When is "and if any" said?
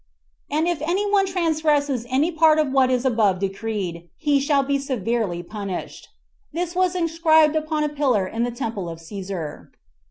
0.49-1.07